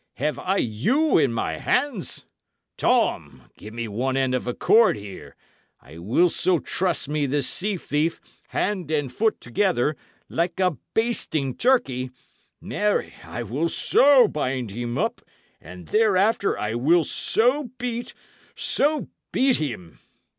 have 0.15 0.39
I 0.39 0.57
you 0.57 1.19
in 1.19 1.31
my 1.31 1.57
hands? 1.57 2.25
Tom, 2.75 3.43
give 3.55 3.71
me 3.71 3.87
one 3.87 4.17
end 4.17 4.33
of 4.33 4.47
a 4.47 4.53
cord 4.55 4.97
here; 4.97 5.35
I 5.79 5.99
will 5.99 6.27
so 6.29 6.57
truss 6.57 7.07
me 7.07 7.27
this 7.27 7.45
sea 7.45 7.77
thief, 7.77 8.19
hand 8.47 8.89
and 8.89 9.13
foot 9.13 9.39
together, 9.39 9.95
like 10.27 10.59
a 10.59 10.79
basting 10.95 11.55
turkey 11.55 12.09
marry, 12.59 13.13
I 13.23 13.43
will 13.43 13.69
so 13.69 14.27
bind 14.27 14.71
him 14.71 14.97
up 14.97 15.21
and 15.61 15.89
thereafter 15.89 16.57
I 16.57 16.73
will 16.73 17.03
so 17.03 17.69
beat 17.77 18.15
so 18.55 19.07
beat 19.31 19.57
him!" 19.57 19.99